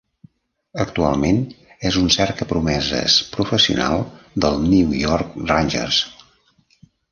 Actualment 0.85 1.41
és 1.89 1.99
un 2.01 2.09
cercapromeses 2.15 3.19
professional 3.37 4.03
dels 4.47 4.67
New 4.73 4.99
York 5.05 5.39
Rangers. 5.55 6.03